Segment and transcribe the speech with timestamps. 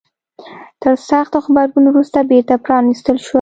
[0.81, 3.29] تر سخت غبرګون وروسته بیرته پرانيستل شوه.